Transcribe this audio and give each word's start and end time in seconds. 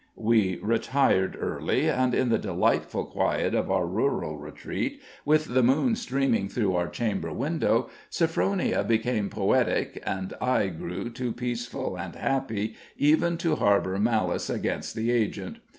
We 0.15 0.57
retired 0.63 1.37
early, 1.39 1.87
and 1.87 2.15
in 2.15 2.29
the 2.29 2.39
delightful 2.39 3.05
quiet 3.05 3.53
of 3.53 3.69
our 3.69 3.85
rural 3.85 4.35
retreat, 4.35 4.99
with 5.25 5.53
the 5.53 5.61
moon 5.61 5.95
streaming 5.95 6.49
through 6.49 6.75
our 6.75 6.87
chamber 6.87 7.31
window, 7.31 7.87
Sophronia 8.09 8.83
became 8.83 9.29
poetic, 9.29 10.01
and 10.03 10.33
I 10.41 10.69
grew 10.69 11.11
too 11.11 11.31
peaceful 11.33 11.97
and 11.99 12.15
happy 12.15 12.75
even 12.97 13.37
to 13.45 13.57
harbor 13.57 13.99
malice 13.99 14.49
against 14.49 14.95
the 14.95 15.11
agent. 15.11 15.57